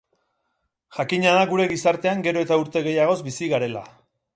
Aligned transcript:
Jakina 0.97 1.35
da 1.39 1.43
gure 1.53 1.69
gizartean 1.75 2.27
gero 2.31 2.45
eta 2.47 2.61
urte 2.67 2.87
gehiagoz 2.91 3.23
bizi 3.31 3.53
garela. 3.57 3.91